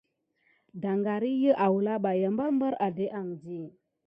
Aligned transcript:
Daŋgar 0.81 1.23
iki 1.33 1.51
awula 1.65 1.93
ɓa 2.03 2.11
barbar 2.37 2.73
adéke 2.85 3.13
andi. 3.19 3.57